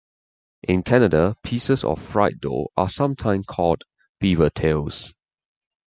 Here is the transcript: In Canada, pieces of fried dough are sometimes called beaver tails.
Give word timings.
In 0.67 0.81
Canada, 0.81 1.37
pieces 1.43 1.83
of 1.83 2.01
fried 2.01 2.41
dough 2.41 2.69
are 2.75 2.89
sometimes 2.89 3.45
called 3.45 3.83
beaver 4.19 4.49
tails. 4.49 5.13